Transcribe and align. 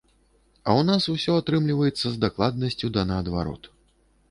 А 0.67 0.71
ў 0.79 0.81
нас 0.89 1.03
ўсё 1.15 1.35
атрымліваецца 1.41 2.07
з 2.15 2.23
дакладнасцю 2.25 2.93
да 2.99 3.07
наадварот. 3.13 3.73